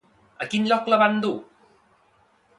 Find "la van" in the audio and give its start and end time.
0.93-1.21